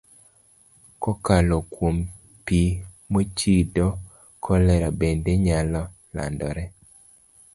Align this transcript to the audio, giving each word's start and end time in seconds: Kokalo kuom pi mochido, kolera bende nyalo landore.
Kokalo 1.03 1.57
kuom 1.73 1.97
pi 2.45 2.59
mochido, 3.11 3.87
kolera 4.43 4.89
bende 4.99 5.31
nyalo 5.45 5.81
landore. 6.15 6.65